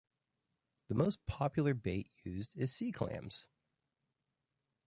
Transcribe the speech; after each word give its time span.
The 0.87 0.95
most 0.95 1.23
popular 1.27 1.75
bait 1.75 2.09
used 2.23 2.57
is 2.57 2.73
sea 2.73 2.91
clams. 2.91 3.45